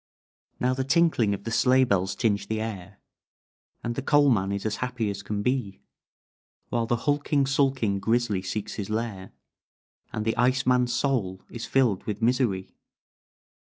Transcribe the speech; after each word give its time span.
"Now 0.59 0.73
the 0.73 0.83
tinkling 0.83 1.35
of 1.35 1.43
the 1.43 1.51
sleigh 1.51 1.83
bells 1.83 2.15
tinge 2.15 2.47
the 2.47 2.59
air, 2.59 2.97
And 3.83 3.93
the 3.93 4.01
coal 4.01 4.31
man 4.31 4.51
is 4.51 4.65
as 4.65 4.77
happy 4.77 5.11
as 5.11 5.21
can 5.21 5.43
be; 5.43 5.83
While 6.69 6.87
the 6.87 6.95
hulking, 7.05 7.45
sulking, 7.45 7.99
grizzly 7.99 8.41
seeks 8.41 8.73
his 8.81 8.89
lair, 8.89 9.31
And 10.11 10.25
the 10.25 10.35
ice 10.37 10.65
man's 10.65 10.91
soul 10.91 11.43
is 11.51 11.67
filled 11.67 12.03
with 12.05 12.19
misery. 12.19 12.71